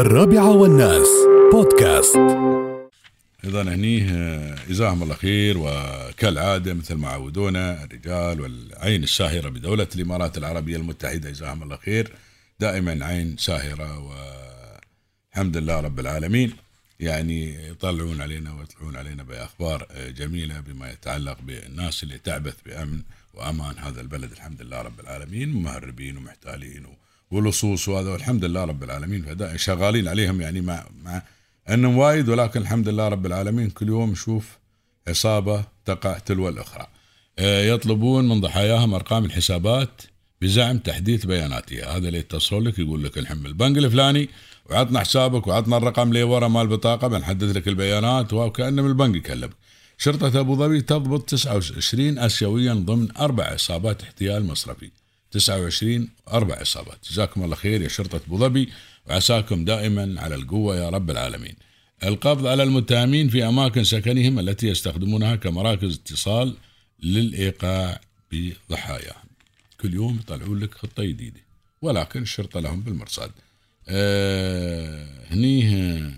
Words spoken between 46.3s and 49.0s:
مال البطاقه بنحدث لك البيانات وكأنه من